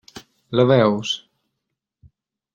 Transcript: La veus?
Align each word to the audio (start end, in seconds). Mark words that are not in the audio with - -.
La 0.59 0.65
veus? 0.71 1.13